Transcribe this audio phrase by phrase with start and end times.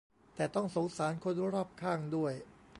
[0.35, 2.33] แต่ต้องสงสารคนรอบข้างด้วย